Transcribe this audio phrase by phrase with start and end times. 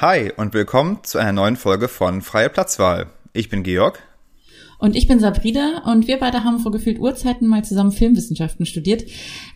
[0.00, 3.08] Hi und willkommen zu einer neuen Folge von Freie Platzwahl.
[3.34, 4.02] Ich bin Georg.
[4.78, 9.04] Und ich bin Sabrina und wir beide haben vor gefühlt Urzeiten mal zusammen Filmwissenschaften studiert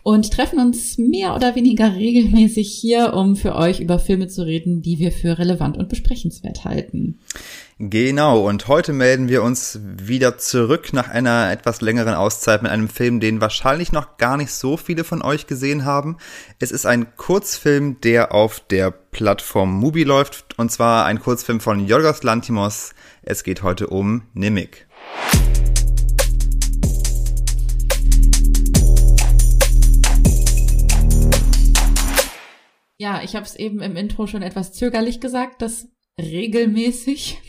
[0.03, 4.83] und treffen uns mehr oder weniger regelmäßig hier, um für euch über Filme zu reden,
[4.83, 7.17] die wir für relevant und besprechenswert halten.
[7.77, 12.87] Genau, und heute melden wir uns wieder zurück nach einer etwas längeren Auszeit mit einem
[12.87, 16.15] Film, den wahrscheinlich noch gar nicht so viele von euch gesehen haben.
[16.57, 21.85] Es ist ein Kurzfilm, der auf der Plattform Mubi läuft, und zwar ein Kurzfilm von
[21.85, 22.93] Yorgos Lantimos.
[23.23, 24.87] Es geht heute um Nimik.
[32.97, 37.41] Ja, ich habe es eben im Intro schon etwas zögerlich gesagt, dass regelmäßig.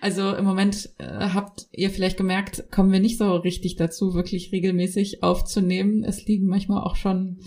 [0.00, 4.50] Also im Moment äh, habt ihr vielleicht gemerkt, kommen wir nicht so richtig dazu, wirklich
[4.52, 6.02] regelmäßig aufzunehmen.
[6.02, 7.40] Es liegen manchmal auch schon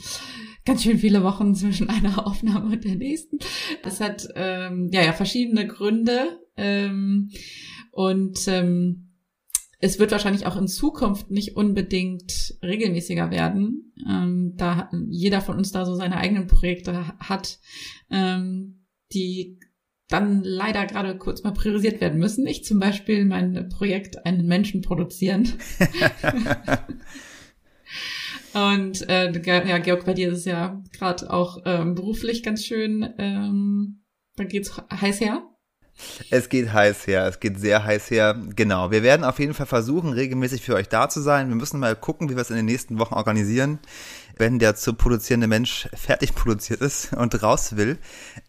[0.63, 3.39] ganz schön viele Wochen zwischen einer Aufnahme und der nächsten.
[3.81, 7.31] Das hat ähm, ja ja verschiedene Gründe ähm,
[7.91, 9.09] und ähm,
[9.79, 15.71] es wird wahrscheinlich auch in Zukunft nicht unbedingt regelmäßiger werden, ähm, da jeder von uns
[15.71, 17.59] da so seine eigenen Projekte hat,
[18.09, 19.59] ähm, die
[20.13, 22.45] dann leider gerade kurz mal priorisiert werden müssen.
[22.45, 25.51] Ich zum Beispiel mein Projekt einen Menschen produzieren.
[28.53, 29.31] Und äh,
[29.67, 34.03] ja, Georg, bei dir ist es ja gerade auch ähm, beruflich ganz schön, ähm,
[34.35, 35.49] da geht's heiß her.
[36.29, 38.39] Es geht heiß her, es geht sehr heiß her.
[38.55, 41.49] Genau, wir werden auf jeden Fall versuchen, regelmäßig für euch da zu sein.
[41.49, 43.79] Wir müssen mal gucken, wie wir es in den nächsten Wochen organisieren,
[44.37, 47.97] wenn der zu produzierende Mensch fertig produziert ist und raus will,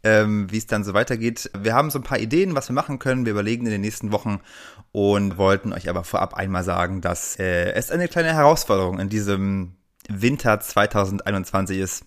[0.02, 1.50] ähm, wie es dann so weitergeht.
[1.58, 3.26] Wir haben so ein paar Ideen, was wir machen können.
[3.26, 4.40] Wir überlegen in den nächsten Wochen
[4.92, 9.76] und wollten euch aber vorab einmal sagen, dass äh, es eine kleine Herausforderung in diesem
[10.08, 12.04] Winter 2021 ist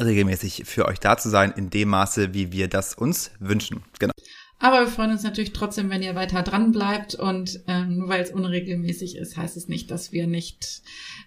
[0.00, 3.82] regelmäßig für euch da zu sein, in dem Maße, wie wir das uns wünschen.
[3.98, 4.12] Genau.
[4.60, 8.22] Aber wir freuen uns natürlich trotzdem, wenn ihr weiter dran bleibt und ähm, nur weil
[8.22, 10.82] es unregelmäßig ist, heißt es nicht, dass wir nicht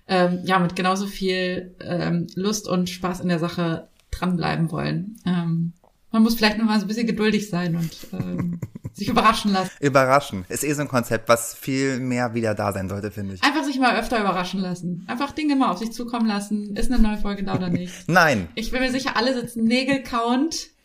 [0.07, 5.15] ähm, ja mit genauso viel ähm, Lust und Spaß in der Sache dranbleiben wollen.
[5.25, 5.73] Ähm,
[6.11, 8.59] man muss vielleicht noch mal so ein bisschen geduldig sein und ähm,
[8.93, 9.71] sich überraschen lassen.
[9.79, 10.43] Überraschen.
[10.49, 13.43] Ist eh so ein Konzept, was viel mehr wieder da sein sollte, finde ich.
[13.43, 15.05] Einfach sich mal öfter überraschen lassen.
[15.07, 16.75] Einfach Dinge mal auf sich zukommen lassen.
[16.75, 17.93] Ist eine neue Folge da oder nicht?
[18.07, 18.49] Nein.
[18.55, 20.80] Ich bin mir sicher, alle sitzen Nägelcount äh,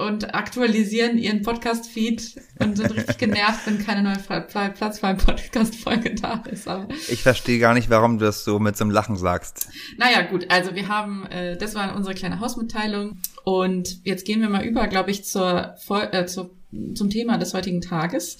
[0.00, 6.42] und aktualisieren ihren Podcast-Feed und sind richtig genervt, wenn keine neue Platz für Podcast-Folge da
[6.50, 6.66] ist.
[6.66, 9.68] Aber ich verstehe gar nicht, warum du das so mit so einem Lachen sagst.
[9.98, 14.48] Naja, gut, also wir haben, äh, das war unsere kleine Hausmitteilung und jetzt gehen wir
[14.48, 16.50] mal über, glaube ich, zur, äh, zur,
[16.94, 18.38] zum Thema des heutigen Tages.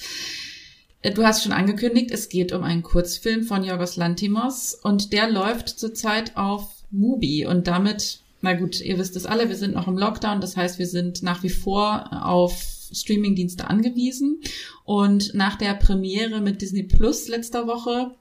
[1.03, 5.31] Äh, du hast schon angekündigt, es geht um einen Kurzfilm von Jorgos Lantimos und der
[5.31, 9.89] läuft zurzeit auf Mubi und damit na gut, ihr wisst es alle, wir sind noch
[9.89, 14.41] im Lockdown, das heißt, wir sind nach wie vor auf Streamingdienste angewiesen.
[14.85, 18.15] Und nach der Premiere mit Disney Plus letzter Woche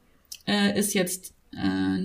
[0.48, 2.00] äh, ist jetzt äh,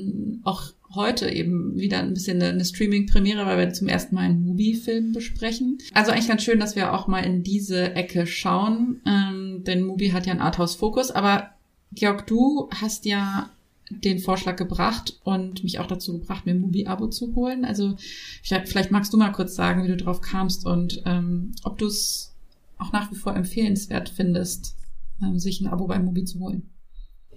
[0.45, 4.45] auch heute eben wieder ein bisschen eine, eine Streaming-Premiere, weil wir zum ersten Mal einen
[4.45, 5.79] Mubi-Film besprechen.
[5.95, 10.09] Also eigentlich ganz schön, dass wir auch mal in diese Ecke schauen, ähm, denn Mubi
[10.09, 11.13] hat ja einen Arthouse-Fokus.
[11.13, 11.51] Aber
[11.93, 13.51] Georg, du hast ja
[13.91, 17.65] den Vorschlag gebracht und mich auch dazu gebracht, mir ein Mubi-Abo zu holen.
[17.65, 17.97] Also
[18.43, 22.35] vielleicht magst du mal kurz sagen, wie du drauf kamst und ähm, ob du es
[22.79, 24.77] auch nach wie vor empfehlenswert findest,
[25.23, 26.71] ähm, sich ein Abo bei Mubi zu holen.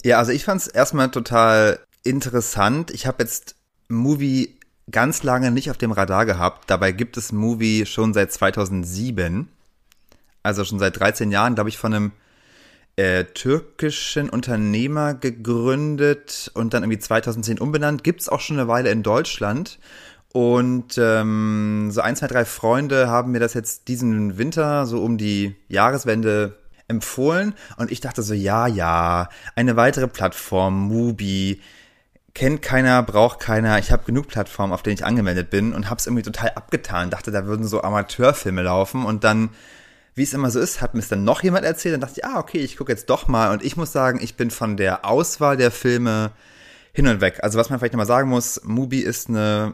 [0.03, 2.91] Ja, also ich fand es erstmal total interessant.
[2.91, 3.55] Ich habe jetzt
[3.89, 4.59] Movie
[4.91, 6.69] ganz lange nicht auf dem Radar gehabt.
[6.69, 9.47] Dabei gibt es Movie schon seit 2007.
[10.43, 12.11] Also schon seit 13 Jahren, glaube ich, von einem
[12.95, 18.03] äh, türkischen Unternehmer gegründet und dann irgendwie 2010 umbenannt.
[18.03, 19.79] Gibt's auch schon eine Weile in Deutschland.
[20.31, 25.17] Und ähm, so ein, zwei, drei Freunde haben mir das jetzt diesen Winter so um
[25.17, 27.53] die Jahreswende empfohlen.
[27.77, 31.61] Und ich dachte so, ja, ja, eine weitere Plattform, Mubi,
[32.33, 33.77] kennt keiner, braucht keiner.
[33.77, 37.09] Ich habe genug Plattformen, auf denen ich angemeldet bin und habe es irgendwie total abgetan.
[37.09, 39.49] Dachte, da würden so Amateurfilme laufen und dann
[40.15, 41.93] wie es immer so ist, hat mir es dann noch jemand erzählt.
[41.93, 43.51] Dann dachte ich, ah, okay, ich gucke jetzt doch mal.
[43.51, 46.31] Und ich muss sagen, ich bin von der Auswahl der Filme
[46.93, 47.39] hin und weg.
[47.41, 49.73] Also was man vielleicht nochmal sagen muss, Mubi ist eine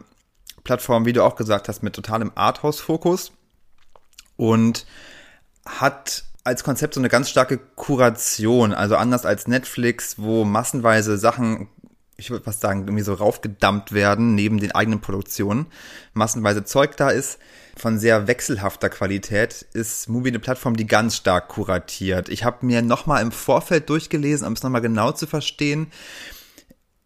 [0.63, 3.33] Plattform, wie du auch gesagt hast, mit totalem Arthouse-Fokus
[4.37, 4.85] und
[5.65, 8.73] hat als Konzept so eine ganz starke Kuration.
[8.73, 11.67] Also anders als Netflix, wo massenweise Sachen
[12.19, 15.67] ich würde fast sagen, irgendwie so raufgedammt werden, neben den eigenen Produktionen,
[16.13, 17.39] massenweise Zeug da ist,
[17.79, 22.29] von sehr wechselhafter Qualität, ist Movie eine Plattform, die ganz stark kuratiert.
[22.29, 25.87] Ich habe mir nochmal im Vorfeld durchgelesen, um es nochmal genau zu verstehen.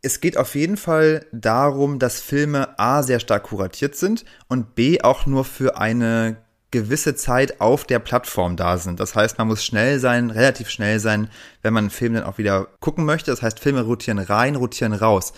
[0.01, 5.01] Es geht auf jeden Fall darum, dass Filme A sehr stark kuratiert sind und B
[5.01, 6.37] auch nur für eine
[6.71, 8.99] gewisse Zeit auf der Plattform da sind.
[8.99, 11.29] Das heißt, man muss schnell sein, relativ schnell sein,
[11.61, 13.29] wenn man einen Film dann auch wieder gucken möchte.
[13.29, 15.33] Das heißt, Filme rotieren rein, rotieren raus.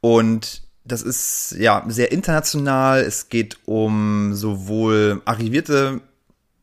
[0.00, 3.00] Und das ist ja sehr international.
[3.00, 6.00] Es geht um sowohl arrivierte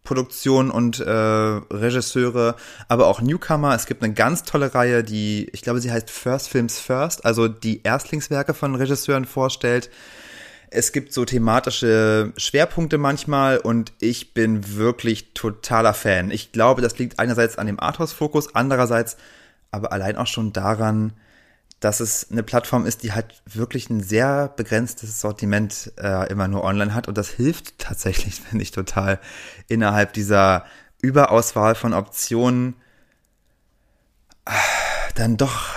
[0.07, 2.55] Produktion und äh, Regisseure,
[2.87, 3.75] aber auch Newcomer.
[3.75, 7.49] Es gibt eine ganz tolle Reihe, die, ich glaube, sie heißt First Films First, also
[7.49, 9.89] die Erstlingswerke von Regisseuren vorstellt.
[10.69, 16.31] Es gibt so thematische Schwerpunkte manchmal und ich bin wirklich totaler Fan.
[16.31, 19.17] Ich glaube, das liegt einerseits an dem Arthouse-Fokus, andererseits
[19.71, 21.13] aber allein auch schon daran,
[21.79, 26.63] dass es eine Plattform ist, die halt wirklich ein sehr begrenztes Sortiment äh, immer nur
[26.63, 27.07] online hat.
[27.07, 29.19] Und das hilft tatsächlich, finde ich, total
[29.67, 30.65] innerhalb dieser
[31.01, 32.75] Überauswahl von Optionen
[34.45, 34.51] äh,
[35.15, 35.69] dann doch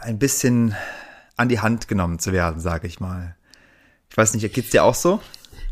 [0.00, 0.76] ein bisschen
[1.36, 3.36] an die Hand genommen zu werden, sage ich mal.
[4.10, 5.20] Ich weiß nicht, geht's dir auch so?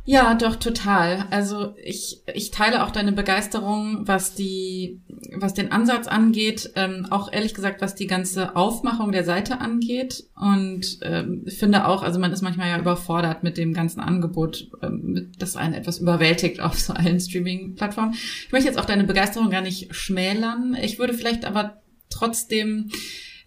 [0.09, 1.27] Ja, doch, total.
[1.31, 5.01] Also ich, ich teile auch deine Begeisterung, was die,
[5.35, 10.23] was den Ansatz angeht, ähm, auch ehrlich gesagt, was die ganze Aufmachung der Seite angeht.
[10.37, 15.33] Und ähm, finde auch, also man ist manchmal ja überfordert mit dem ganzen Angebot, ähm,
[15.41, 18.15] das einen etwas überwältigt auf so allen Streaming-Plattformen.
[18.47, 20.77] Ich möchte jetzt auch deine Begeisterung gar nicht schmälern.
[20.81, 22.91] Ich würde vielleicht aber trotzdem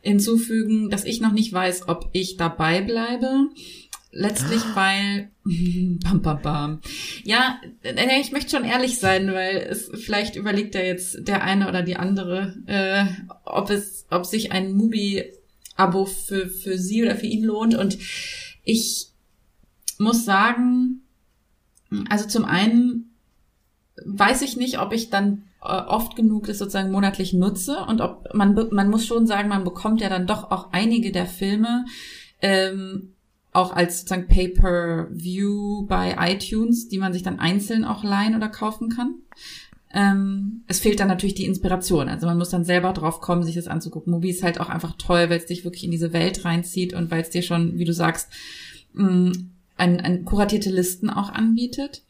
[0.01, 3.47] hinzufügen, dass ich noch nicht weiß, ob ich dabei bleibe
[4.11, 4.75] Letztlich, ah.
[4.75, 5.31] weil,
[6.03, 6.81] bam, bam, bam.
[7.23, 7.59] Ja,
[8.19, 11.95] ich möchte schon ehrlich sein, weil es vielleicht überlegt ja jetzt der eine oder die
[11.95, 13.05] andere, äh,
[13.45, 17.75] ob es, ob sich ein Mubi-Abo für, für sie oder für ihn lohnt.
[17.75, 17.99] Und
[18.63, 19.09] ich
[19.99, 21.01] muss sagen,
[22.09, 23.11] also zum einen
[24.03, 28.33] weiß ich nicht, ob ich dann äh, oft genug das sozusagen monatlich nutze und ob
[28.33, 31.85] man, man muss schon sagen, man bekommt ja dann doch auch einige der Filme,
[32.41, 33.13] ähm,
[33.59, 38.89] auch als sozusagen Pay-per-View bei iTunes, die man sich dann einzeln auch leihen oder kaufen
[38.89, 39.15] kann.
[39.91, 42.09] Ähm, es fehlt dann natürlich die Inspiration.
[42.09, 44.11] Also man muss dann selber drauf kommen, sich das anzugucken.
[44.11, 47.09] Mobi ist halt auch einfach toll, weil es dich wirklich in diese Welt reinzieht und
[47.11, 48.29] weil es dir schon, wie du sagst,
[48.93, 52.03] mh, mm, ein, ein kuratierte Listen auch anbietet.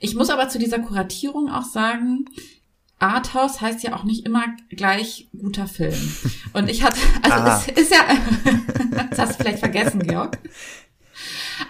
[0.00, 2.26] Ich muss aber zu dieser Kuratierung auch sagen,
[3.02, 5.94] Arthouse heißt ja auch nicht immer gleich guter Film.
[6.52, 7.64] Und ich hatte, also ah.
[7.66, 8.04] es ist ja,
[9.08, 10.38] das hast du vielleicht vergessen, Georg.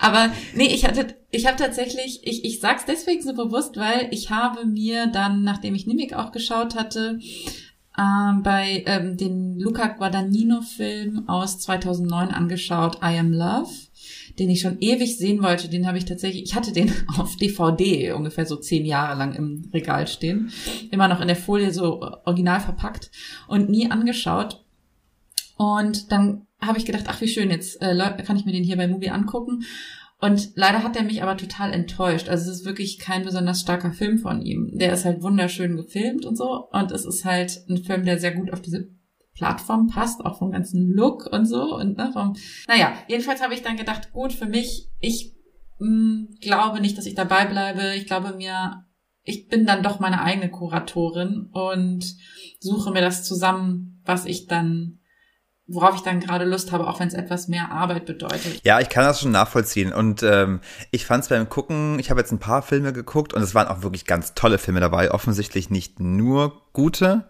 [0.00, 4.30] Aber nee, ich hatte, ich habe tatsächlich, ich, ich sag's deswegen so bewusst, weil ich
[4.30, 7.18] habe mir dann, nachdem ich Nimik auch geschaut hatte,
[7.98, 13.70] ähm, bei ähm, den Luca Guadagnino-Film aus 2009 angeschaut, I Am Love,
[14.38, 15.68] den ich schon ewig sehen wollte.
[15.68, 19.68] Den habe ich tatsächlich, ich hatte den auf DVD ungefähr so zehn Jahre lang im
[19.74, 20.50] Regal stehen,
[20.90, 23.10] immer noch in der Folie so original verpackt
[23.46, 24.61] und nie angeschaut.
[25.62, 28.76] Und dann habe ich gedacht, ach wie schön, jetzt äh, kann ich mir den hier
[28.76, 29.64] bei Movie angucken.
[30.20, 32.28] Und leider hat er mich aber total enttäuscht.
[32.28, 34.70] Also es ist wirklich kein besonders starker Film von ihm.
[34.74, 36.68] Der ist halt wunderschön gefilmt und so.
[36.72, 38.88] Und es ist halt ein Film, der sehr gut auf diese
[39.34, 41.76] Plattform passt, auch vom ganzen Look und so.
[41.76, 42.34] Und ne, vom,
[42.66, 45.32] naja, jedenfalls habe ich dann gedacht, gut, für mich, ich
[45.78, 47.94] mh, mm, glaube nicht, dass ich dabei bleibe.
[47.96, 48.84] Ich glaube mir,
[49.22, 52.16] ich bin dann doch meine eigene Kuratorin und
[52.58, 54.98] suche mir das zusammen, was ich dann
[55.66, 58.60] worauf ich dann gerade Lust habe, auch wenn es etwas mehr Arbeit bedeutet.
[58.64, 59.92] Ja, ich kann das schon nachvollziehen.
[59.92, 60.60] Und ähm,
[60.90, 63.68] ich fand es beim Gucken, ich habe jetzt ein paar Filme geguckt und es waren
[63.68, 65.10] auch wirklich ganz tolle Filme dabei.
[65.10, 67.24] Offensichtlich nicht nur gute.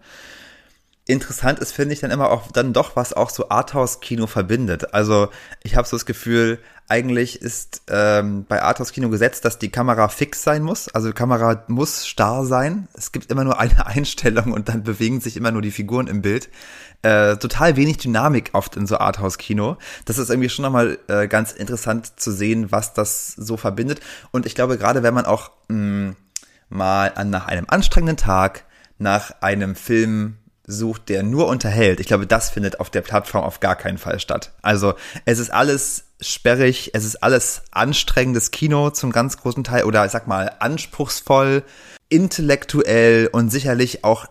[1.05, 4.93] Interessant ist, finde ich, dann immer auch dann doch, was auch so Arthouse-Kino verbindet.
[4.93, 5.29] Also
[5.61, 10.43] ich habe so das Gefühl, eigentlich ist ähm, bei Arthouse-Kino gesetzt, dass die Kamera fix
[10.43, 10.89] sein muss.
[10.89, 12.87] Also die Kamera muss starr sein.
[12.93, 16.21] Es gibt immer nur eine Einstellung und dann bewegen sich immer nur die Figuren im
[16.21, 16.49] Bild
[17.03, 19.77] äh, total wenig Dynamik oft in so Arthouse-Kino.
[20.05, 23.99] Das ist irgendwie schon nochmal äh, ganz interessant zu sehen, was das so verbindet.
[24.31, 26.15] Und ich glaube, gerade wenn man auch mh, mm,
[26.69, 28.63] mal an, nach einem anstrengenden Tag,
[28.97, 33.59] nach einem Film sucht, der nur unterhält, ich glaube, das findet auf der Plattform auf
[33.59, 34.53] gar keinen Fall statt.
[34.61, 34.93] Also
[35.25, 40.11] es ist alles sperrig, es ist alles anstrengendes Kino zum ganz großen Teil oder ich
[40.11, 41.63] sag mal anspruchsvoll,
[42.09, 44.27] intellektuell und sicherlich auch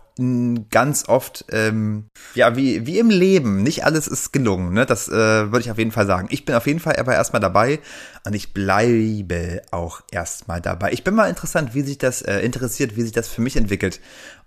[0.71, 4.85] ganz oft, ähm, ja, wie, wie im Leben, nicht alles ist gelungen, ne?
[4.85, 6.29] Das äh, würde ich auf jeden Fall sagen.
[6.31, 7.81] Ich bin auf jeden Fall aber erstmal dabei
[8.27, 10.93] und ich bleibe auch erstmal dabei.
[10.93, 14.01] Ich bin mal interessant, wie sich das äh, interessiert, wie sich das für mich entwickelt.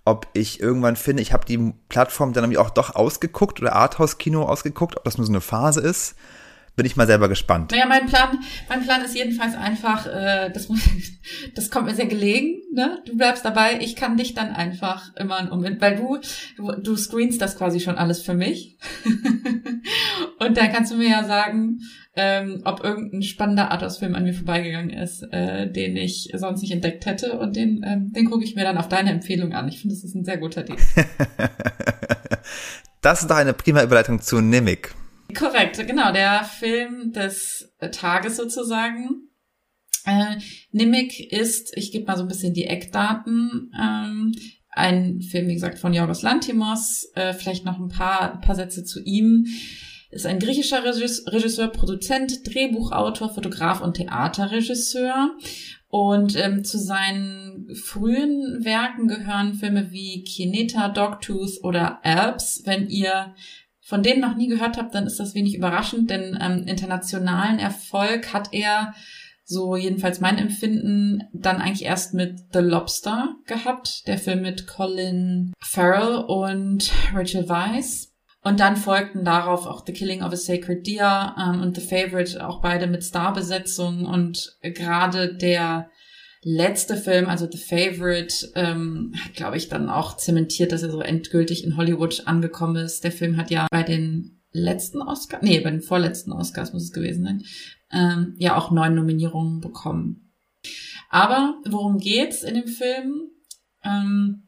[0.06, 4.44] Ob ich irgendwann finde, ich habe die Plattform dann nämlich auch doch ausgeguckt oder Arthouse-Kino
[4.44, 6.16] ausgeguckt, ob das nur so eine Phase ist
[6.76, 7.72] bin ich mal selber gespannt.
[7.72, 10.68] Naja, mein Plan, mein Plan ist jedenfalls einfach, äh, das,
[11.56, 13.02] das kommt mir sehr gelegen, ne?
[13.06, 16.20] Du bleibst dabei, ich kann dich dann einfach immer um, weil du,
[16.58, 18.78] du, du screenst das quasi schon alles für mich.
[20.40, 21.80] Und dann kannst du mir ja sagen,
[22.16, 27.06] ähm, ob irgendein spannender Arthouse-Film an mir vorbeigegangen ist, äh, den ich sonst nicht entdeckt
[27.06, 27.38] hätte.
[27.40, 29.68] Und den, ähm, den gucke ich mir dann auf deine Empfehlung an.
[29.68, 30.78] Ich finde, das ist ein sehr guter Deal.
[33.02, 34.94] das ist doch eine prima Überleitung zu Nimic.
[35.38, 39.30] Korrekt, genau, der Film des Tages sozusagen.
[40.06, 40.38] Äh,
[40.72, 44.34] Nimic ist, ich gebe mal so ein bisschen die Eckdaten, ähm,
[44.70, 48.84] ein Film, wie gesagt, von Yorgos Lantimos, äh, vielleicht noch ein paar, ein paar Sätze
[48.84, 49.48] zu ihm.
[50.12, 55.36] Ist ein griechischer Regisseur, Produzent, Drehbuchautor, Fotograf und Theaterregisseur.
[55.88, 62.62] Und ähm, zu seinen frühen Werken gehören Filme wie Kineta, Dogtooth oder Alps.
[62.66, 63.34] Wenn ihr
[63.86, 68.34] von denen noch nie gehört habt, dann ist das wenig überraschend, denn ähm, internationalen Erfolg
[68.34, 68.96] hat er
[69.44, 75.54] so jedenfalls mein Empfinden, dann eigentlich erst mit The Lobster gehabt, der Film mit Colin
[75.60, 78.12] Farrell und Rachel Weisz.
[78.42, 82.46] Und dann folgten darauf auch The Killing of a Sacred Deer ähm, und The Favorite,
[82.46, 84.06] auch beide mit Starbesetzung.
[84.06, 85.92] Und gerade der
[86.48, 91.02] letzte Film, also The Favorite, ähm, hat, glaube ich, dann auch zementiert, dass er so
[91.02, 93.04] endgültig in Hollywood angekommen ist.
[93.04, 96.92] Der Film hat ja bei den letzten Oscars, nee, bei den vorletzten Oscars muss es
[96.92, 97.44] gewesen sein,
[97.92, 100.32] ähm, ja auch neun Nominierungen bekommen.
[101.10, 103.32] Aber worum geht's in dem Film?
[103.84, 104.45] Ähm,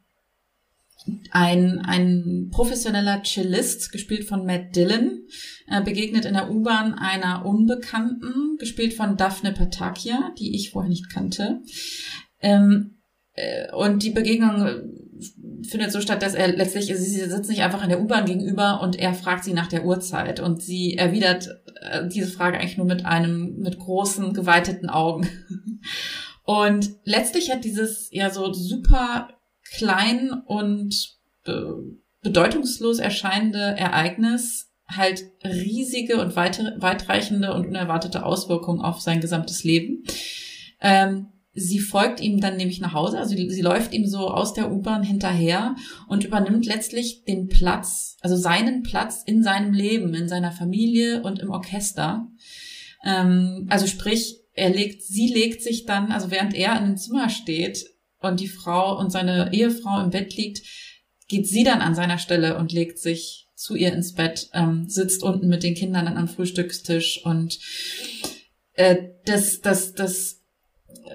[1.32, 5.24] ein, ein professioneller Cellist, gespielt von Matt Dillon,
[5.68, 11.10] äh, begegnet in der U-Bahn einer Unbekannten, gespielt von Daphne Patakia, die ich vorher nicht
[11.10, 11.62] kannte.
[12.42, 12.98] Ähm,
[13.34, 14.94] äh, und die Begegnung
[15.68, 18.98] findet so statt, dass er letztlich, sie sitzt nicht einfach in der U-Bahn gegenüber und
[18.98, 21.50] er fragt sie nach der Uhrzeit und sie erwidert
[21.82, 25.28] äh, diese Frage eigentlich nur mit einem, mit großen, geweiteten Augen.
[26.44, 29.37] Und letztlich hat dieses ja so super
[29.72, 31.52] klein und äh,
[32.22, 40.04] bedeutungslos erscheinende Ereignis halt riesige und weite, weitreichende und unerwartete Auswirkungen auf sein gesamtes Leben.
[40.80, 41.28] Ähm,
[41.60, 45.02] Sie folgt ihm dann nämlich nach Hause, also sie läuft ihm so aus der U-Bahn
[45.02, 45.76] hinterher
[46.08, 51.40] und übernimmt letztlich den Platz, also seinen Platz in seinem Leben, in seiner Familie und
[51.40, 52.28] im Orchester.
[53.04, 57.30] Ähm, also sprich, er legt, sie legt sich dann, also während er in einem Zimmer
[57.30, 57.86] steht
[58.20, 60.62] und die Frau und seine Ehefrau im Bett liegt,
[61.28, 65.24] geht sie dann an seiner Stelle und legt sich zu ihr ins Bett, ähm, sitzt
[65.24, 67.60] unten mit den Kindern dann am Frühstückstisch und
[68.74, 70.38] äh, das, das, das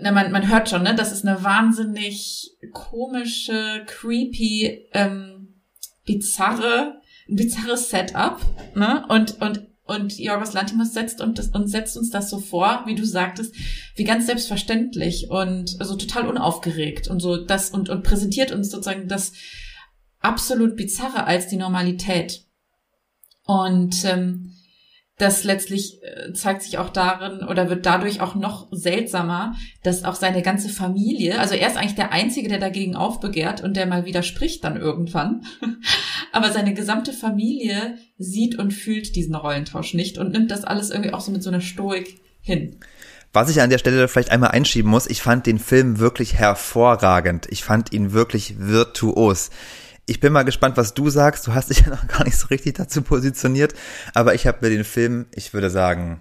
[0.01, 0.95] na, man, man hört schon, ne?
[0.95, 5.63] Das ist eine wahnsinnig komische, creepy, ähm,
[6.05, 8.41] bizarre, bizarres Setup,
[8.75, 9.05] ne?
[9.09, 12.95] Und, und, und Jorgos Lantimos setzt und, das, und setzt uns das so vor, wie
[12.95, 13.55] du sagtest,
[13.97, 18.71] wie ganz selbstverständlich und so also total unaufgeregt und so das und, und präsentiert uns
[18.71, 19.33] sozusagen das
[20.21, 22.45] absolut bizarre als die Normalität.
[23.45, 24.53] Und ähm,
[25.19, 30.15] das letztlich äh, zeigt sich auch darin oder wird dadurch auch noch seltsamer, dass auch
[30.15, 34.05] seine ganze Familie, also er ist eigentlich der Einzige, der dagegen aufbegehrt und der mal
[34.05, 35.45] widerspricht dann irgendwann,
[36.33, 41.13] aber seine gesamte Familie sieht und fühlt diesen Rollentausch nicht und nimmt das alles irgendwie
[41.13, 42.77] auch so mit so einer Stoik hin.
[43.33, 47.47] Was ich an der Stelle vielleicht einmal einschieben muss, ich fand den Film wirklich hervorragend.
[47.51, 49.51] Ich fand ihn wirklich virtuos.
[50.05, 51.47] Ich bin mal gespannt, was du sagst.
[51.47, 53.75] Du hast dich ja noch gar nicht so richtig dazu positioniert,
[54.15, 56.21] aber ich habe mir den Film, ich würde sagen,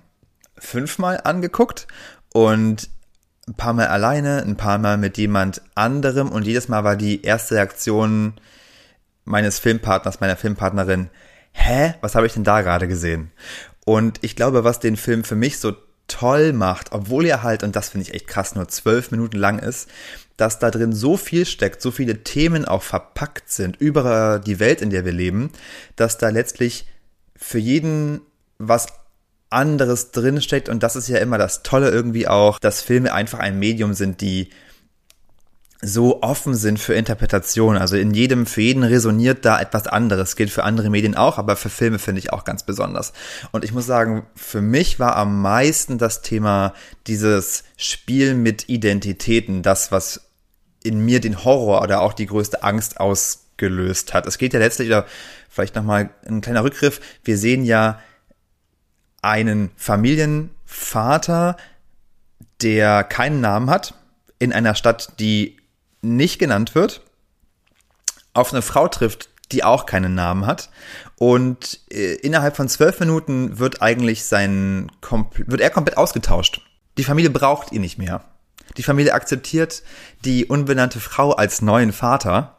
[0.57, 1.87] fünfmal angeguckt
[2.33, 2.89] und
[3.47, 7.23] ein paar Mal alleine, ein paar Mal mit jemand anderem und jedes Mal war die
[7.23, 8.35] erste Reaktion
[9.25, 11.09] meines Filmpartners, meiner Filmpartnerin,
[11.51, 13.31] hä, was habe ich denn da gerade gesehen?
[13.85, 15.73] Und ich glaube, was den Film für mich so
[16.07, 19.59] toll macht, obwohl er halt, und das finde ich echt krass, nur zwölf Minuten lang
[19.59, 19.89] ist,
[20.37, 24.81] dass da drin so viel steckt, so viele Themen auch verpackt sind über die Welt,
[24.81, 25.51] in der wir leben,
[25.95, 26.87] dass da letztlich
[27.35, 28.21] für jeden
[28.57, 28.87] was
[29.49, 30.69] anderes drinsteckt.
[30.69, 34.21] Und das ist ja immer das Tolle irgendwie auch, dass Filme einfach ein Medium sind,
[34.21, 34.49] die
[35.81, 37.77] so offen sind für Interpretation.
[37.77, 40.35] Also in jedem, für jeden resoniert da etwas anderes.
[40.35, 43.13] Gilt für andere Medien auch, aber für Filme finde ich auch ganz besonders.
[43.51, 46.73] Und ich muss sagen, für mich war am meisten das Thema
[47.07, 50.21] dieses Spiel mit Identitäten, das, was
[50.83, 54.27] in mir den Horror oder auch die größte Angst ausgelöst hat.
[54.27, 55.05] Es geht ja letztlich, oder
[55.49, 57.99] vielleicht nochmal ein kleiner Rückgriff, wir sehen ja
[59.21, 61.57] einen Familienvater,
[62.61, 63.95] der keinen Namen hat,
[64.39, 65.60] in einer Stadt, die
[66.01, 67.01] nicht genannt wird,
[68.33, 70.69] auf eine Frau trifft, die auch keinen Namen hat.
[71.17, 74.91] Und äh, innerhalb von zwölf Minuten wird eigentlich sein,
[75.45, 76.61] wird er komplett ausgetauscht.
[76.97, 78.23] Die Familie braucht ihn nicht mehr.
[78.77, 79.83] Die Familie akzeptiert
[80.23, 82.57] die unbenannte Frau als neuen Vater.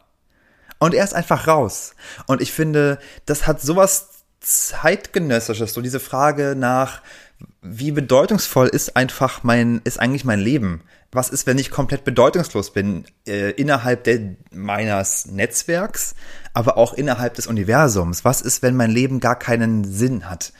[0.79, 1.95] Und er ist einfach raus.
[2.27, 4.09] Und ich finde, das hat sowas
[4.43, 7.01] zeitgenössisches, so diese Frage nach,
[7.61, 10.81] wie bedeutungsvoll ist einfach mein, ist eigentlich mein Leben?
[11.11, 16.15] Was ist, wenn ich komplett bedeutungslos bin äh, innerhalb de, meines Netzwerks,
[16.53, 18.25] aber auch innerhalb des Universums?
[18.25, 20.53] Was ist, wenn mein Leben gar keinen Sinn hat?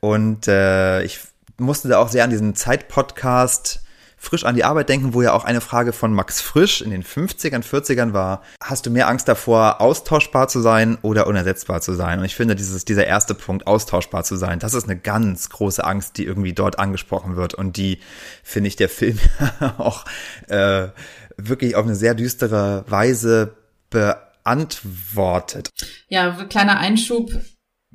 [0.00, 1.20] Und äh, ich
[1.58, 3.85] musste da auch sehr an diesen Zeitpodcast
[4.26, 7.04] frisch an die Arbeit denken, wo ja auch eine Frage von Max Frisch in den
[7.04, 12.18] 50ern, 40ern war, hast du mehr Angst davor, austauschbar zu sein oder unersetzbar zu sein?
[12.18, 15.84] Und ich finde, dieses, dieser erste Punkt, austauschbar zu sein, das ist eine ganz große
[15.84, 18.00] Angst, die irgendwie dort angesprochen wird und die,
[18.42, 19.18] finde ich, der Film
[19.78, 20.04] auch
[20.48, 20.88] äh,
[21.36, 23.56] wirklich auf eine sehr düstere Weise
[23.90, 25.70] beantwortet.
[26.08, 27.30] Ja, kleiner Einschub,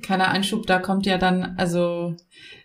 [0.01, 2.15] kleiner Einschub, da kommt ja dann, also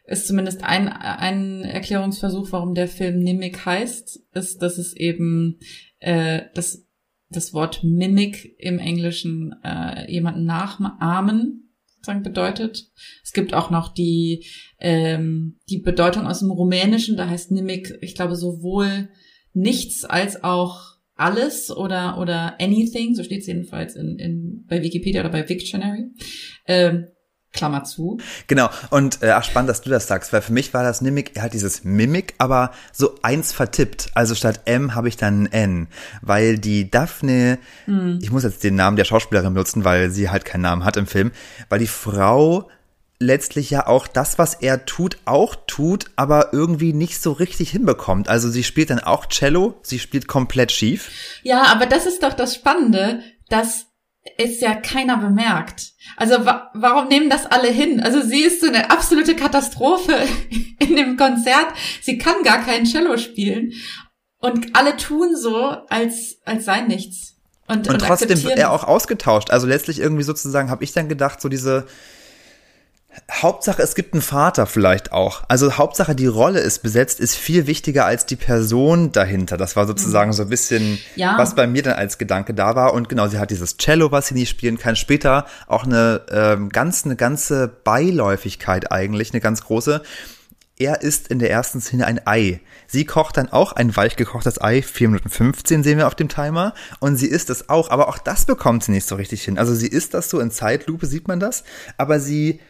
[0.07, 5.59] ist zumindest ein, ein Erklärungsversuch, warum der Film Mimic heißt, ist, dass es eben
[5.99, 6.87] äh, das,
[7.29, 11.67] das Wort Mimic im Englischen äh, jemanden nachahmen
[12.07, 12.91] sozusagen bedeutet.
[13.25, 14.47] Es gibt auch noch die,
[14.79, 19.09] ähm, die Bedeutung aus dem Rumänischen, da heißt Mimic, ich glaube, sowohl
[19.53, 25.23] nichts als auch alles oder oder anything, so steht es jedenfalls in, in bei Wikipedia
[25.23, 26.11] oder bei Wiktionary.
[26.67, 27.07] Ähm,
[27.53, 28.19] Klammer zu.
[28.47, 28.69] Genau.
[28.91, 31.43] Und äh, ach, spannend, dass du das sagst, weil für mich war das Mimik, er
[31.43, 34.11] hat dieses Mimik, aber so eins vertippt.
[34.15, 35.89] Also statt M habe ich dann ein N.
[36.23, 38.19] Weil die Daphne, mhm.
[38.23, 41.07] ich muss jetzt den Namen der Schauspielerin nutzen, weil sie halt keinen Namen hat im
[41.07, 41.33] Film,
[41.69, 42.69] weil die Frau
[43.19, 48.29] letztlich ja auch das, was er tut, auch tut, aber irgendwie nicht so richtig hinbekommt.
[48.29, 51.11] Also sie spielt dann auch Cello, sie spielt komplett schief.
[51.43, 53.86] Ja, aber das ist doch das Spannende, dass
[54.39, 55.93] es ja keiner bemerkt.
[56.17, 58.01] Also wa warum nehmen das alle hin?
[58.01, 60.15] Also sie ist so eine absolute Katastrophe
[60.79, 61.69] in dem Konzert.
[62.03, 63.73] Sie kann gar kein Cello spielen.
[64.39, 67.37] Und alle tun so, als, als sei nichts.
[67.69, 69.51] Und, und, und trotzdem wird er auch ausgetauscht.
[69.51, 71.87] Also letztlich irgendwie sozusagen habe ich dann gedacht, so diese,
[73.31, 75.43] Hauptsache, es gibt einen Vater vielleicht auch.
[75.49, 79.57] Also Hauptsache, die Rolle ist besetzt, ist viel wichtiger als die Person dahinter.
[79.57, 80.35] Das war sozusagen mhm.
[80.35, 81.37] so ein bisschen, ja.
[81.39, 82.93] was bei mir dann als Gedanke da war.
[82.93, 84.97] Und genau, sie hat dieses Cello, was sie nicht spielen kann.
[84.97, 90.03] Später auch eine ähm, ganz, eine ganze Beiläufigkeit eigentlich, eine ganz große.
[90.79, 92.61] Er ist in der ersten Szene ein Ei.
[92.87, 96.29] Sie kocht dann auch ein weich gekochtes Ei, 4 Minuten 15 sehen wir auf dem
[96.29, 96.75] Timer.
[97.01, 99.59] Und sie isst es auch, aber auch das bekommt sie nicht so richtig hin.
[99.59, 101.65] Also sie isst das so in Zeitlupe, sieht man das.
[101.97, 102.61] Aber sie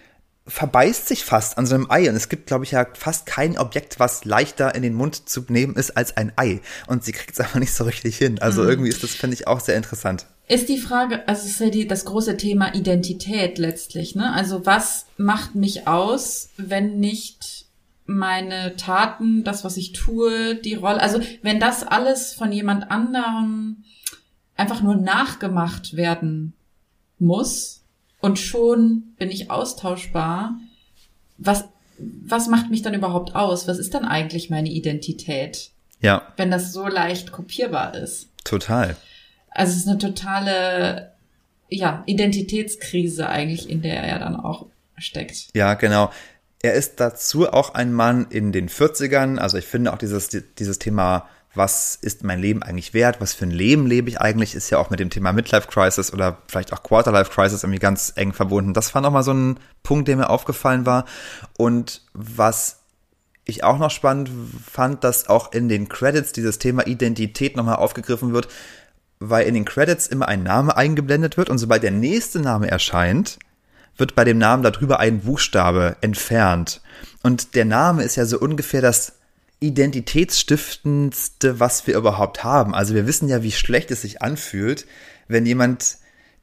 [0.47, 2.09] verbeißt sich fast an so einem Ei.
[2.09, 5.45] Und es gibt, glaube ich, ja fast kein Objekt, was leichter in den Mund zu
[5.49, 6.61] nehmen ist als ein Ei.
[6.87, 8.41] Und sie kriegt es aber nicht so richtig hin.
[8.41, 8.69] Also mhm.
[8.71, 10.27] irgendwie ist das, finde ich, auch sehr interessant.
[10.49, 14.33] Ist die Frage, also ist ja die, das große Thema Identität letztlich, ne?
[14.33, 17.67] Also was macht mich aus, wenn nicht
[18.05, 23.83] meine Taten, das, was ich tue, die Rolle, also wenn das alles von jemand anderem
[24.55, 26.55] einfach nur nachgemacht werden
[27.19, 27.76] muss,
[28.27, 30.59] und schon bin ich austauschbar.
[31.39, 31.65] Was,
[31.97, 33.69] was macht mich dann überhaupt aus?
[33.69, 35.71] Was ist dann eigentlich meine Identität?
[36.01, 36.33] Ja.
[36.37, 38.29] Wenn das so leicht kopierbar ist.
[38.43, 38.97] Total.
[39.51, 41.13] Also es ist eine totale,
[41.69, 44.67] ja, Identitätskrise eigentlich, in der er dann auch
[44.99, 45.51] steckt.
[45.55, 46.11] Ja, genau.
[46.63, 49.39] Er ist dazu auch ein Mann in den 40ern.
[49.39, 53.47] Also ich finde auch dieses, dieses Thema was ist mein Leben eigentlich wert, was für
[53.47, 56.73] ein Leben lebe ich eigentlich, ist ja auch mit dem Thema Midlife Crisis oder vielleicht
[56.73, 58.75] auch Quarterlife Crisis irgendwie ganz eng verbunden.
[58.75, 61.05] Das war nochmal so ein Punkt, der mir aufgefallen war.
[61.57, 62.81] Und was
[63.45, 64.31] ich auch noch spannend
[64.71, 68.49] fand, dass auch in den Credits dieses Thema Identität nochmal aufgegriffen wird,
[69.19, 73.39] weil in den Credits immer ein Name eingeblendet wird und sobald der nächste Name erscheint,
[73.97, 76.83] wird bei dem Namen darüber ein Buchstabe entfernt.
[77.23, 79.15] Und der Name ist ja so ungefähr das
[79.61, 82.75] identitätsstiftendste, was wir überhaupt haben.
[82.75, 84.87] Also wir wissen ja, wie schlecht es sich anfühlt,
[85.29, 85.99] wenn jemand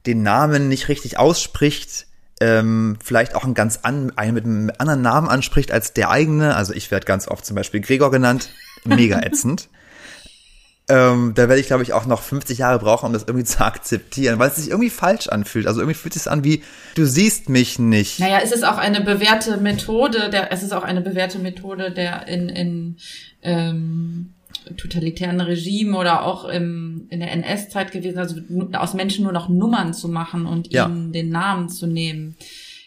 [0.06, 2.06] den Namen nicht richtig ausspricht,
[2.40, 6.56] ähm, vielleicht auch einen ganz an, einen mit einem anderen Namen anspricht als der eigene.
[6.56, 8.50] Also ich werde ganz oft zum Beispiel Gregor genannt,
[8.84, 9.68] mega ätzend.
[10.86, 13.64] Ähm, da werde ich, glaube ich, auch noch 50 Jahre brauchen, um das irgendwie zu
[13.64, 15.66] akzeptieren, weil es sich irgendwie falsch anfühlt.
[15.66, 16.62] Also irgendwie fühlt es sich an wie,
[16.94, 18.20] du siehst mich nicht.
[18.20, 22.28] Naja, es ist auch eine bewährte Methode, der, es ist auch eine bewährte Methode, der
[22.28, 22.96] in, in
[23.42, 24.34] ähm,
[24.76, 28.36] totalitären Regimen oder auch im, in der NS-Zeit gewesen, also
[28.72, 30.86] aus Menschen nur noch Nummern zu machen und ja.
[30.86, 32.36] ihnen den Namen zu nehmen.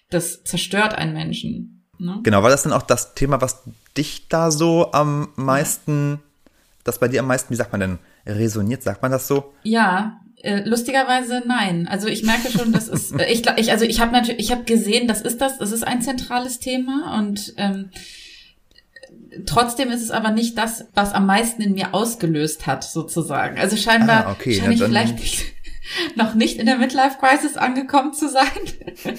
[0.09, 1.83] Das zerstört einen Menschen.
[1.97, 2.19] Ne?
[2.23, 3.63] Genau, war das dann auch das Thema, was
[3.97, 6.19] dich da so am meisten
[6.87, 8.83] das bei dir am meisten, wie sagt man denn, resoniert?
[8.83, 9.53] Sagt man das so?
[9.63, 11.87] Ja, äh, lustigerweise nein.
[11.87, 14.63] Also ich merke schon, das ist, äh, ich, ich also ich habe natürlich, ich habe
[14.63, 17.89] gesehen, das ist das, das ist ein zentrales Thema und ähm,
[19.45, 23.59] trotzdem ist es aber nicht das, was am meisten in mir ausgelöst hat, sozusagen.
[23.59, 24.55] Also scheinbar, ah, okay.
[24.55, 25.45] scheinbar ja, vielleicht nicht.
[26.15, 28.45] noch nicht in der Midlife Crisis angekommen zu sein,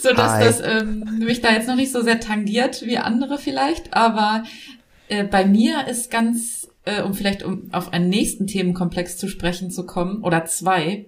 [0.00, 0.44] so dass Hi.
[0.44, 3.94] das ähm, mich da jetzt noch nicht so sehr tangiert wie andere vielleicht.
[3.94, 4.44] Aber
[5.08, 9.70] äh, bei mir ist ganz, äh, um vielleicht um auf einen nächsten Themenkomplex zu sprechen
[9.70, 11.06] zu kommen oder zwei,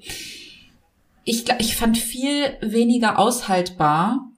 [1.24, 4.28] ich, ich fand viel weniger aushaltbar,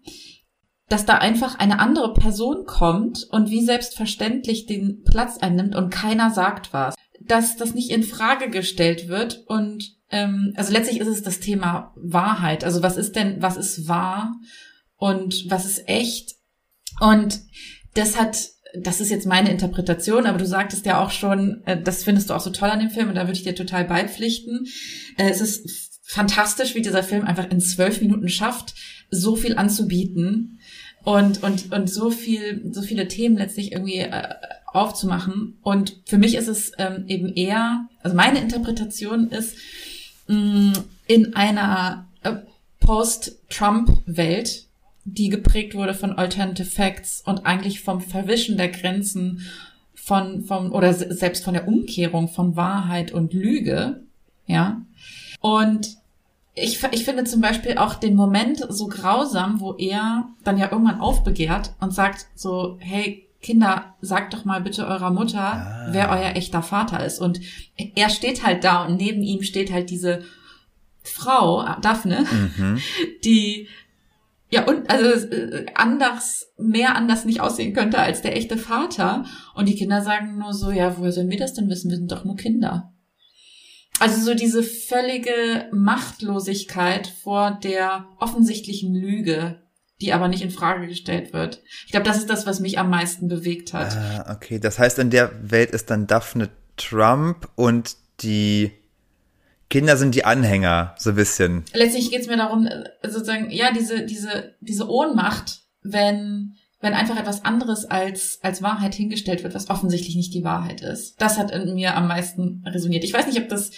[0.89, 6.31] dass da einfach eine andere Person kommt und wie selbstverständlich den Platz einnimmt und keiner
[6.31, 6.95] sagt was.
[7.21, 11.93] Dass das nicht in Frage gestellt wird und ähm, also letztlich ist es das Thema
[11.97, 12.65] Wahrheit.
[12.65, 14.35] Also was ist denn, was ist wahr
[14.97, 16.37] und was ist echt?
[17.01, 17.41] Und
[17.95, 22.05] das hat, das ist jetzt meine Interpretation, aber du sagtest ja auch schon, äh, das
[22.05, 24.67] findest du auch so toll an dem Film und da würde ich dir total beipflichten.
[25.17, 28.75] Äh, es ist fantastisch, wie dieser Film einfach in zwölf Minuten schafft,
[29.11, 30.61] so viel anzubieten
[31.05, 34.35] und und und so viel so viele Themen letztlich irgendwie äh,
[34.67, 39.57] aufzumachen und für mich ist es ähm, eben eher also meine Interpretation ist
[40.27, 40.73] mh,
[41.07, 42.09] in einer
[42.85, 44.67] Post-Trump-Welt
[45.05, 49.43] die geprägt wurde von Alternative Facts und eigentlich vom Verwischen der Grenzen
[49.95, 54.03] von vom oder se- selbst von der Umkehrung von Wahrheit und Lüge
[54.47, 54.81] ja
[55.41, 55.97] und
[56.57, 61.01] ich, ich finde zum Beispiel auch den Moment so grausam, wo er dann ja irgendwann
[61.01, 65.89] aufbegehrt und sagt so, hey Kinder, sagt doch mal bitte eurer Mutter, Ah.
[65.91, 67.19] wer euer echter Vater ist.
[67.21, 67.41] Und
[67.97, 70.23] er steht halt da und neben ihm steht halt diese
[71.03, 72.25] Frau, Daphne,
[72.57, 72.79] Mhm.
[73.25, 73.69] die
[74.51, 79.25] ja und also äh, anders mehr anders nicht aussehen könnte als der echte Vater.
[79.55, 81.91] Und die Kinder sagen nur so ja woher sollen wir das denn wissen?
[81.91, 82.93] Wir sind doch nur Kinder.
[84.01, 89.61] Also so diese völlige Machtlosigkeit vor der offensichtlichen Lüge
[90.01, 91.63] die aber nicht in Frage gestellt wird.
[91.87, 93.97] Ich glaube das ist das was mich am meisten bewegt hat.
[93.97, 94.59] Ah, okay.
[94.59, 98.73] Das heißt, in der Welt ist dann Daphne Trump und die
[99.71, 101.65] Kinder sind die Anhänger, so ein bisschen.
[101.73, 107.19] letztlich geht es mir darum, äh, sozusagen, ja, diese, diese, diese Ohnmacht, wenn, wenn einfach
[107.19, 111.21] etwas anderes als, als Wahrheit hingestellt wird, was offensichtlich nicht die Wahrheit ist.
[111.21, 113.05] Das hat in mir am meisten resoniert.
[113.05, 113.71] Ich weiß nicht, ob das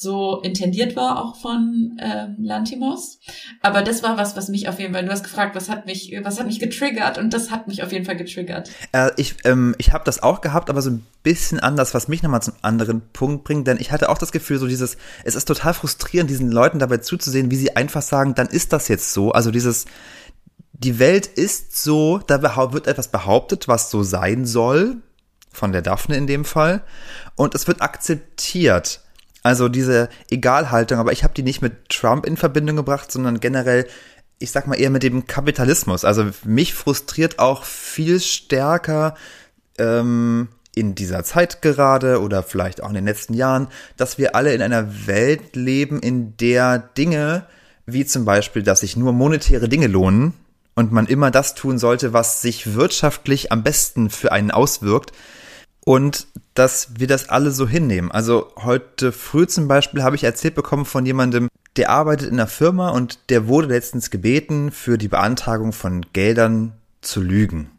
[0.00, 3.18] so intendiert war auch von ähm, Lantimos,
[3.60, 6.16] aber das war was, was mich auf jeden Fall, du hast gefragt, was hat mich,
[6.22, 8.70] was hat mich getriggert und das hat mich auf jeden Fall getriggert.
[8.92, 12.22] Äh, ich ähm, ich habe das auch gehabt, aber so ein bisschen anders, was mich
[12.22, 15.44] nochmal zum anderen Punkt bringt, denn ich hatte auch das Gefühl, so dieses, es ist
[15.44, 19.32] total frustrierend, diesen Leuten dabei zuzusehen, wie sie einfach sagen, dann ist das jetzt so.
[19.32, 19.84] Also dieses,
[20.72, 24.96] die Welt ist so, da wird etwas behauptet, was so sein soll,
[25.52, 26.82] von der Daphne in dem Fall,
[27.36, 29.00] und es wird akzeptiert.
[29.42, 33.86] Also diese Egalhaltung, aber ich habe die nicht mit Trump in Verbindung gebracht, sondern generell,
[34.38, 36.04] ich sag mal eher mit dem Kapitalismus.
[36.04, 39.14] Also mich frustriert auch viel stärker
[39.78, 44.54] ähm, in dieser Zeit gerade oder vielleicht auch in den letzten Jahren, dass wir alle
[44.54, 47.46] in einer Welt leben, in der Dinge,
[47.86, 50.34] wie zum Beispiel, dass sich nur monetäre Dinge lohnen
[50.74, 55.12] und man immer das tun sollte, was sich wirtschaftlich am besten für einen auswirkt,
[55.84, 58.10] und dass wir das alle so hinnehmen.
[58.10, 62.48] Also heute früh zum Beispiel habe ich erzählt bekommen von jemandem, der arbeitet in einer
[62.48, 67.70] Firma und der wurde letztens gebeten, für die Beantragung von Geldern zu lügen.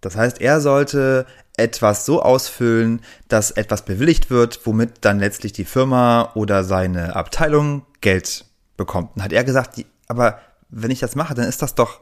[0.00, 1.26] Das heißt, er sollte
[1.56, 7.86] etwas so ausfüllen, dass etwas bewilligt wird, womit dann letztlich die Firma oder seine Abteilung
[8.00, 8.44] Geld
[8.76, 9.10] bekommt.
[9.16, 12.00] Dann hat er gesagt, die, aber wenn ich das mache, dann ist das doch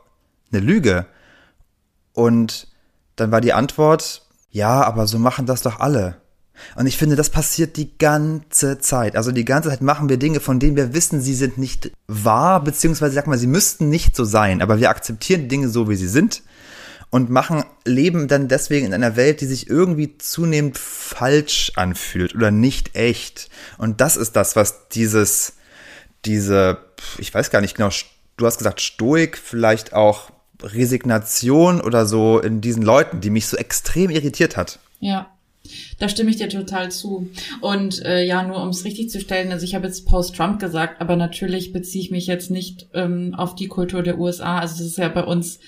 [0.53, 1.07] eine Lüge.
[2.13, 2.69] Und
[3.17, 6.19] dann war die Antwort, ja, aber so machen das doch alle.
[6.77, 9.17] Und ich finde, das passiert die ganze Zeit.
[9.17, 12.63] Also die ganze Zeit machen wir Dinge, von denen wir wissen, sie sind nicht wahr,
[12.63, 16.07] beziehungsweise sag mal, sie müssten nicht so sein, aber wir akzeptieren Dinge so, wie sie
[16.07, 16.43] sind
[17.11, 22.51] und machen, leben dann deswegen in einer Welt, die sich irgendwie zunehmend falsch anfühlt oder
[22.51, 23.49] nicht echt.
[23.79, 25.55] Und das ist das, was dieses,
[26.27, 26.79] diese,
[27.19, 27.91] ich weiß gar nicht genau,
[28.37, 30.31] du hast gesagt Stoik, vielleicht auch
[30.63, 34.79] Resignation oder so in diesen Leuten, die mich so extrem irritiert hat.
[35.01, 35.31] Ja,
[35.99, 37.31] da stimme ich dir total zu.
[37.61, 41.01] Und äh, ja, nur um es richtig zu stellen, also ich habe jetzt Post-Trump gesagt,
[41.01, 44.59] aber natürlich beziehe ich mich jetzt nicht ähm, auf die Kultur der USA.
[44.59, 45.61] Also das ist ja bei uns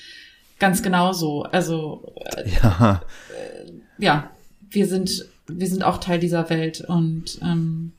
[0.59, 1.43] ganz genauso.
[1.45, 3.03] Also äh, Ja.
[3.99, 4.31] ja,
[4.71, 7.93] wir sind wir sind auch Teil dieser Welt und ähm,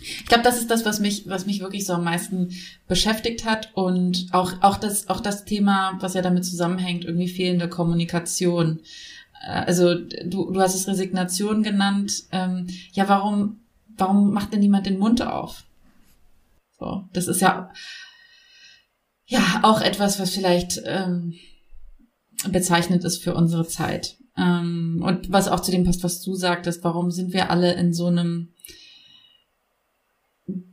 [0.00, 2.50] ich glaube, das ist das, was mich, was mich wirklich so am meisten
[2.88, 7.68] beschäftigt hat und auch auch das auch das Thema, was ja damit zusammenhängt, irgendwie fehlende
[7.68, 8.80] Kommunikation.
[9.46, 12.24] Äh, Also du, du hast es Resignation genannt.
[12.32, 13.60] Ähm, ja, warum
[13.96, 15.64] warum macht denn niemand den Mund auf?
[16.78, 17.70] So, das ist ja
[19.26, 21.34] ja auch etwas, was vielleicht ähm,
[22.48, 24.16] bezeichnet ist für unsere Zeit.
[24.36, 27.92] Ähm, und was auch zu dem passt, was du sagtest, warum sind wir alle in
[27.92, 28.54] so einem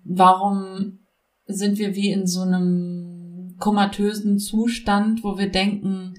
[0.03, 0.99] warum
[1.45, 6.13] sind wir wie in so einem komatösen Zustand, wo wir denken,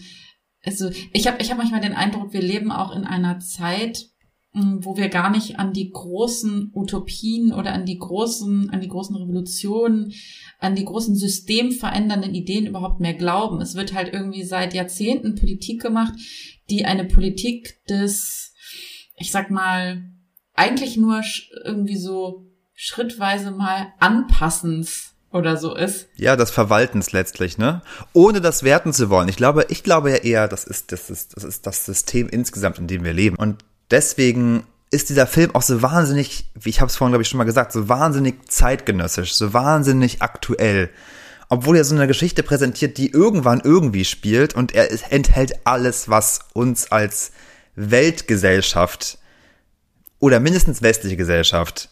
[0.65, 4.07] also ich habe ich hab manchmal den Eindruck, wir leben auch in einer Zeit,
[4.53, 8.89] hm, wo wir gar nicht an die großen Utopien oder an die großen, an die
[8.89, 10.13] großen Revolutionen,
[10.59, 13.61] an die großen systemverändernden Ideen überhaupt mehr glauben.
[13.61, 16.15] Es wird halt irgendwie seit Jahrzehnten Politik gemacht,
[16.71, 18.55] die eine Politik des,
[19.17, 20.03] ich sag mal,
[20.55, 21.23] eigentlich nur
[21.65, 22.47] irgendwie so
[22.81, 26.07] schrittweise mal Anpassens oder so ist.
[26.15, 27.83] Ja, das Verwaltens letztlich, ne?
[28.13, 29.29] Ohne das werten zu wollen.
[29.29, 32.79] Ich glaube, ich glaube ja eher, das ist, das ist, das ist das System insgesamt,
[32.79, 33.35] in dem wir leben.
[33.35, 37.29] Und deswegen ist dieser Film auch so wahnsinnig, wie ich habe es vorhin, glaube ich,
[37.29, 40.89] schon mal gesagt, so wahnsinnig zeitgenössisch, so wahnsinnig aktuell.
[41.49, 46.41] Obwohl er so eine Geschichte präsentiert, die irgendwann irgendwie spielt und er enthält alles, was
[46.53, 47.33] uns als
[47.75, 49.19] Weltgesellschaft
[50.21, 51.91] oder mindestens westliche Gesellschaft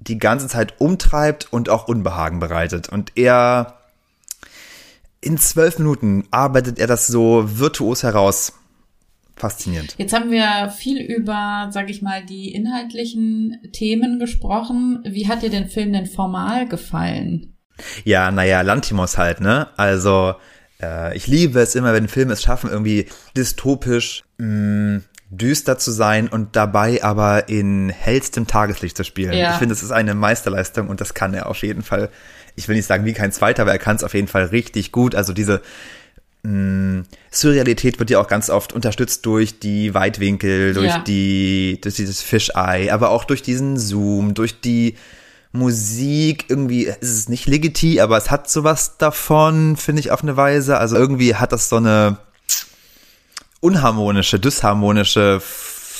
[0.00, 2.88] die ganze Zeit umtreibt und auch Unbehagen bereitet.
[2.88, 3.78] Und er
[5.20, 8.54] in zwölf Minuten arbeitet er das so virtuos heraus.
[9.36, 9.94] Faszinierend.
[9.96, 15.02] Jetzt haben wir viel über, sag ich mal, die inhaltlichen Themen gesprochen.
[15.06, 17.54] Wie hat dir den Film denn formal gefallen?
[18.04, 19.68] Ja, naja, Lantimos halt, ne?
[19.78, 20.34] Also,
[20.82, 25.92] äh, ich liebe es immer, wenn Filme es schaffen, irgendwie dystopisch mh, mm, düster zu
[25.92, 29.32] sein und dabei aber in hellstem Tageslicht zu spielen.
[29.32, 29.52] Ja.
[29.52, 32.10] Ich finde, es ist eine Meisterleistung und das kann er auf jeden Fall.
[32.56, 34.90] Ich will nicht sagen wie kein zweiter, aber er kann es auf jeden Fall richtig
[34.90, 35.14] gut.
[35.14, 35.62] Also diese
[36.42, 40.98] mh, mm, Surrealität wird ja auch ganz oft unterstützt durch die Weitwinkel, durch ja.
[40.98, 44.96] die, durch dieses Fischei, aber auch durch diesen Zoom, durch die
[45.52, 50.36] Musik, irgendwie ist es nicht legitim, aber es hat sowas davon, finde ich auf eine
[50.36, 50.78] Weise.
[50.78, 52.18] Also irgendwie hat das so eine
[53.60, 55.40] unharmonische, dysharmonische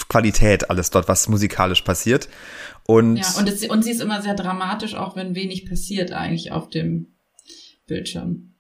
[0.09, 2.29] Qualität alles dort, was musikalisch passiert.
[2.87, 6.53] Und, ja, und, es, und sie ist immer sehr dramatisch, auch wenn wenig passiert eigentlich
[6.53, 7.15] auf dem
[7.87, 8.55] Bildschirm.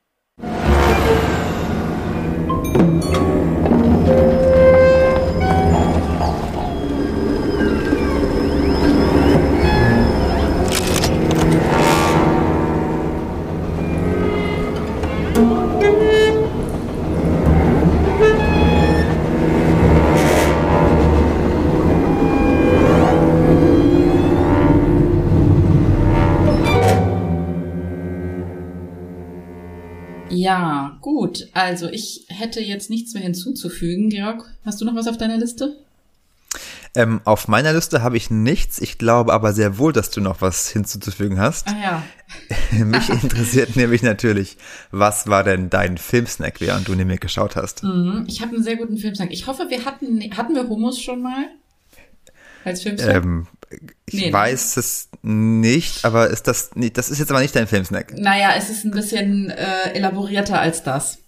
[4.06, 4.49] Ja,
[31.30, 31.48] gut.
[31.52, 34.10] Also ich hätte jetzt nichts mehr hinzuzufügen.
[34.10, 35.76] Georg, hast du noch was auf deiner Liste?
[36.96, 38.80] Ähm, auf meiner Liste habe ich nichts.
[38.80, 41.68] Ich glaube aber sehr wohl, dass du noch was hinzuzufügen hast.
[41.68, 42.02] Ah ja.
[42.84, 44.56] Mich interessiert nämlich natürlich,
[44.90, 47.84] was war denn dein Filmsnack, während du nämlich geschaut hast?
[47.84, 49.30] Mhm, ich habe einen sehr guten Filmsnack.
[49.30, 51.46] Ich hoffe, wir hatten, hatten wir Hummus schon mal?
[52.64, 53.24] Als Filmsnack?
[53.24, 53.46] Ähm,
[54.06, 54.80] ich nee, weiß nee.
[54.80, 58.18] es nicht, aber ist das nicht, das ist jetzt aber nicht dein Filmsnack.
[58.18, 61.18] Naja, es ist ein bisschen äh, elaborierter als das.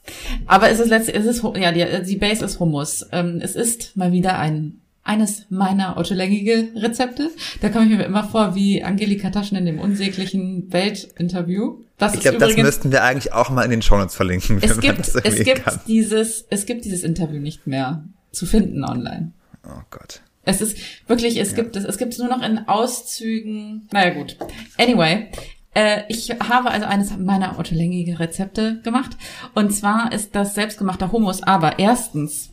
[0.46, 3.07] Aber es ist letztlich, es ist, ja, die, die Base ist Hummus.
[3.12, 7.31] Ähm, es ist mal wieder ein eines meiner autolängige Rezepte.
[7.61, 11.81] Da komme ich mir immer vor wie Angelika Taschen in dem unsäglichen Weltinterview.
[11.98, 14.59] Das ich glaube, das müssten wir eigentlich auch mal in den Shownotes verlinken.
[14.62, 15.81] Es gibt, es gibt kann.
[15.87, 19.33] dieses, es gibt dieses Interview nicht mehr zu finden online.
[19.64, 20.22] Oh Gott.
[20.44, 20.76] Es ist
[21.09, 21.57] wirklich, es ja.
[21.57, 23.88] gibt es, es gibt es nur noch in Auszügen.
[23.92, 24.37] Naja, gut.
[24.76, 25.28] Anyway,
[25.74, 29.16] äh, ich habe also eines meiner autolängige Rezepte gemacht.
[29.55, 31.42] Und zwar ist das selbstgemachter Hummus.
[31.42, 32.50] Aber erstens,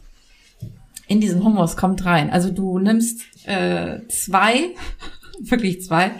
[1.08, 2.30] in diesen Hummus kommt rein.
[2.30, 4.76] Also du nimmst äh, zwei,
[5.40, 6.12] wirklich zwei,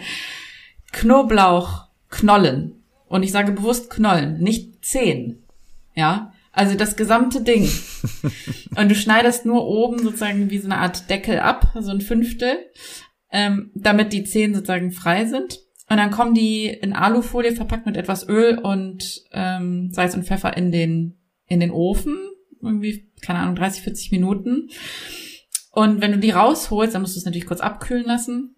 [0.92, 2.82] Knoblauchknollen.
[3.06, 5.42] Und ich sage bewusst Knollen, nicht zehn.
[5.94, 7.68] Ja, also das gesamte Ding.
[8.76, 12.58] und du schneidest nur oben sozusagen wie so eine Art Deckel ab, so ein Fünftel,
[13.30, 15.60] ähm, damit die Zehen sozusagen frei sind.
[15.88, 20.56] Und dann kommen die in Alufolie verpackt mit etwas Öl und ähm, Salz und Pfeffer
[20.56, 22.16] in den, in den Ofen.
[22.62, 24.68] Irgendwie, keine Ahnung, 30, 40 Minuten.
[25.72, 28.56] Und wenn du die rausholst, dann musst du es natürlich kurz abkühlen lassen.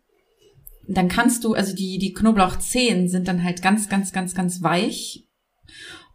[0.88, 5.26] Dann kannst du, also die, die Knoblauchzehen sind dann halt ganz, ganz, ganz, ganz weich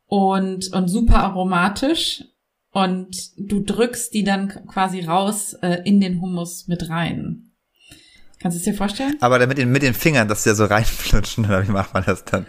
[0.08, 2.24] und, und super aromatisch.
[2.72, 7.52] Und du drückst die dann quasi raus äh, in den Hummus mit rein.
[8.39, 9.17] Kannst du es dir vorstellen?
[9.20, 12.24] Aber damit mit den Fingern, dass sie ja so reinflutschen, oder wie macht man das
[12.26, 12.46] dann?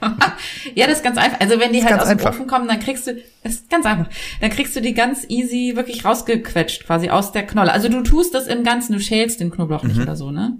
[0.74, 1.40] ja, das ist ganz einfach.
[1.40, 4.08] Also wenn die halt aus dem Ofen kommen, dann kriegst du, das ist ganz einfach.
[4.40, 7.72] Dann kriegst du die ganz easy wirklich rausgequetscht, quasi aus der Knolle.
[7.72, 10.02] Also du tust das im Ganzen, du schälst den Knoblauch nicht mhm.
[10.02, 10.58] oder so, ne?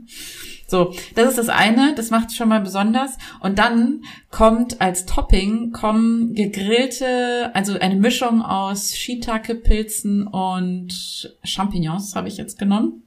[0.67, 3.17] So, das ist das eine, das macht es schon mal besonders.
[3.41, 12.29] Und dann kommt als Topping kommen gegrillte, also eine Mischung aus Shiitake-Pilzen und Champignons habe
[12.29, 13.03] ich jetzt genommen.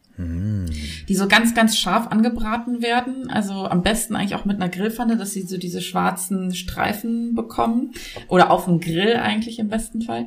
[1.08, 3.30] die so ganz, ganz scharf angebraten werden.
[3.30, 7.94] Also am besten eigentlich auch mit einer Grillpfanne, dass sie so diese schwarzen Streifen bekommen.
[8.28, 10.26] Oder auf dem Grill eigentlich im besten Fall.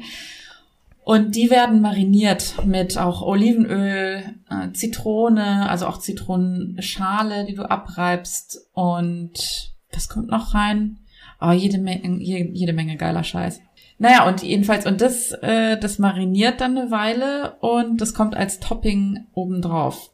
[1.05, 8.69] Und die werden mariniert mit auch Olivenöl, äh, Zitrone, also auch Zitronenschale, die du abreibst.
[8.73, 10.99] Und was kommt noch rein?
[11.41, 13.61] Oh, jede Menge, jede Menge geiler Scheiß.
[13.99, 18.61] Naja, und jedenfalls, und das, äh, das mariniert dann eine Weile und das kommt als
[18.61, 20.11] Topping obendrauf.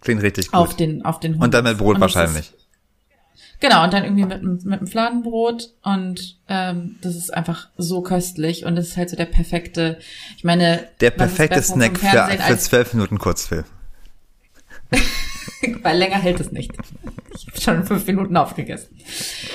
[0.00, 0.54] Klingt richtig gut.
[0.54, 1.46] Auf den, auf den Hummus.
[1.46, 2.52] Und dann mit Brot wahrscheinlich.
[2.52, 2.59] Ist,
[3.60, 8.64] genau, und dann irgendwie mit, mit einem Fladenbrot und ähm, das ist einfach so köstlich
[8.64, 9.98] und das ist halt so der perfekte,
[10.36, 10.88] ich meine...
[11.00, 13.64] Der perfekte Snack für, für zwölf Minuten Kurzfilm.
[15.82, 16.72] Weil länger hält es nicht.
[17.34, 18.96] Ich habe schon fünf Minuten aufgegessen.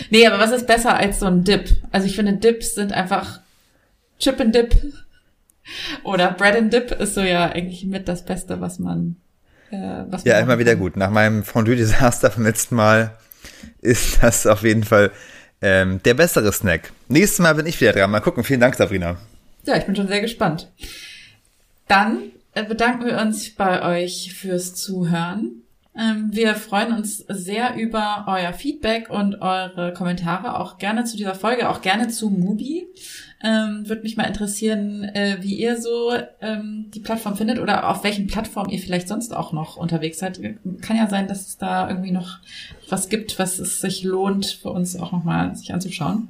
[0.10, 1.76] Nee, aber was ist besser als so ein Dip?
[1.92, 3.40] Also ich finde, Dips sind einfach
[4.20, 4.76] Chip and Dip
[6.04, 9.18] oder Bread and Dip ist so ja eigentlich mit das Beste, was man
[9.72, 10.96] äh, was man Ja, immer wieder gut.
[10.96, 13.18] Nach meinem Fondue-Desaster vom letzten Mal
[13.82, 15.12] ist das auf jeden Fall
[15.62, 16.92] ähm, der bessere Snack.
[17.08, 18.12] Nächstes Mal bin ich wieder dran.
[18.12, 18.44] Mal gucken.
[18.44, 19.18] Vielen Dank, Sabrina.
[19.66, 20.72] Ja, ich bin schon sehr gespannt.
[21.88, 25.64] Dann äh, bedanken wir uns bei euch fürs Zuhören.
[25.98, 31.36] Ähm, wir freuen uns sehr über euer Feedback und eure Kommentare, auch gerne zu dieser
[31.36, 32.88] Folge, auch gerne zu Mubi.
[33.44, 38.04] Ähm, Würde mich mal interessieren, äh, wie ihr so ähm, die Plattform findet oder auf
[38.04, 40.40] welchen Plattformen ihr vielleicht sonst auch noch unterwegs seid.
[40.82, 42.38] Kann ja sein, dass es da irgendwie noch
[42.90, 46.30] was gibt, was es sich lohnt, für uns auch nochmal sich anzuschauen.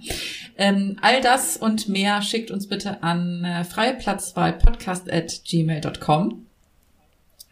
[0.57, 6.47] Ähm, all das und mehr schickt uns bitte an äh, freiplatzwahlpodcast.gmail.com.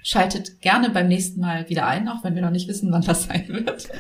[0.02, 3.26] Schaltet gerne beim nächsten Mal wieder ein, auch wenn wir noch nicht wissen, wann das
[3.26, 3.88] sein wird.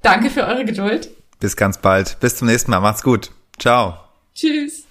[0.00, 1.10] Danke für eure Geduld.
[1.44, 2.18] Bis ganz bald.
[2.20, 2.80] Bis zum nächsten Mal.
[2.80, 3.30] Macht's gut.
[3.58, 3.98] Ciao.
[4.34, 4.83] Tschüss.